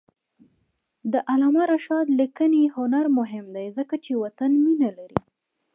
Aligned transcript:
د 1.11 1.13
علامه 1.29 1.63
رشاد 1.73 2.07
لیکنی 2.19 2.63
هنر 2.75 3.05
مهم 3.19 3.45
دی 3.55 3.67
ځکه 3.77 3.95
چې 4.05 4.11
وطن 4.23 4.51
مینه 4.63 4.89
لري. 4.97 5.19